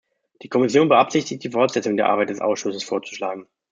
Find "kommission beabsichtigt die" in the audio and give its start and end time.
0.49-1.51